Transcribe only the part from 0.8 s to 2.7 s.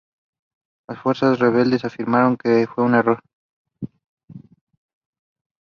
Las fuerzas rebeldes afirmaron que